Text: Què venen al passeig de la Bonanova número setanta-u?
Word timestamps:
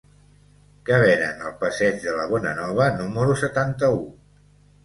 Què 0.89 0.97
venen 1.03 1.43
al 1.49 1.53
passeig 1.59 2.01
de 2.05 2.15
la 2.21 2.25
Bonanova 2.33 2.89
número 3.03 3.37
setanta-u? 3.45 4.05